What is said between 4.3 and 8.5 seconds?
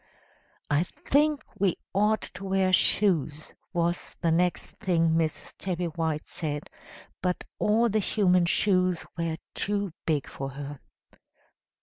next thing Mrs. Tabby White said; but all the human